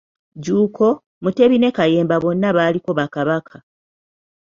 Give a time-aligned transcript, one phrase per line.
[0.43, 0.87] Jjuuko,
[1.23, 3.57] Mutebi ne Kayemba bonna baaliko Bakabaka.